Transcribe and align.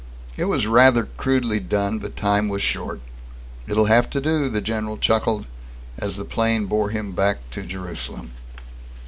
It 0.35 0.45
was 0.45 0.65
rather 0.65 1.03
crudely 1.15 1.59
done, 1.59 1.99
but 1.99 2.15
time 2.17 2.49
was 2.49 2.63
short. 2.63 3.01
"It'll 3.67 3.85
have 3.85 4.09
to 4.09 4.19
do," 4.19 4.49
the 4.49 4.59
general 4.59 4.97
chuckled, 4.97 5.45
as 5.95 6.17
the 6.17 6.25
plane 6.25 6.65
bore 6.65 6.89
him 6.89 7.11
back 7.11 7.37
to 7.51 7.61
Jerusalem. 7.61 8.31